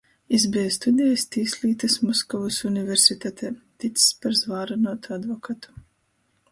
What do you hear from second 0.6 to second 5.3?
studiejs tīslītys Moskovys universitatē, tics par zvārynuotu